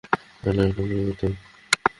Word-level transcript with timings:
শালা, 0.41 0.61
এক 0.67 0.73
নম্বরের 0.77 1.05
মিথ্যুক। 1.07 1.33